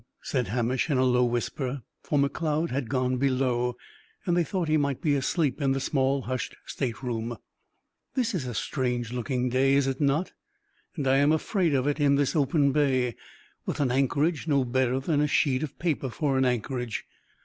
said 0.23 0.47
Hamish 0.47 0.89
in 0.89 0.97
a 0.97 1.03
low 1.05 1.23
whisper, 1.23 1.83
for 2.01 2.17
Macleod 2.17 2.71
had 2.71 2.89
gone 2.89 3.17
below, 3.17 3.77
and 4.25 4.35
they 4.35 4.43
thought 4.43 4.67
he 4.67 4.75
might 4.75 4.99
be 4.99 5.13
asleep 5.13 5.61
in 5.61 5.73
the 5.73 5.79
small 5.79 6.23
hushed 6.23 6.55
state 6.65 7.03
room 7.03 7.37
"this 8.15 8.33
is 8.33 8.47
a 8.47 8.55
strange 8.55 9.13
looking 9.13 9.47
day, 9.47 9.75
is 9.75 9.85
it 9.85 10.01
not? 10.01 10.33
And 10.95 11.05
I 11.07 11.17
am 11.17 11.31
afraid 11.31 11.75
of 11.75 11.85
it 11.85 11.99
in 11.99 12.15
this 12.15 12.35
open 12.35 12.71
bay, 12.71 13.15
with 13.67 13.79
an 13.79 13.91
anchorage 13.91 14.47
no 14.47 14.65
better 14.65 14.99
than 14.99 15.21
a 15.21 15.27
sheet 15.27 15.61
of 15.61 15.77
paper 15.77 16.09
for 16.09 16.35
an 16.35 16.45
anchorage. 16.45 17.05